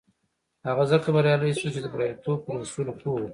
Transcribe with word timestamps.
هغه 0.67 0.83
ځکه 0.91 1.07
بريالی 1.15 1.51
شو 1.59 1.67
چې 1.73 1.79
د 1.81 1.87
برياليتوب 1.93 2.39
پر 2.45 2.53
اصولو 2.63 2.93
پوه 3.01 3.15
و. 3.21 3.25